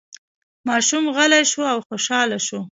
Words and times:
ماشوم 0.67 1.03
غلی 1.15 1.43
شو 1.51 1.61
او 1.73 1.79
خوشحاله 1.87 2.39
شو. 2.47 2.59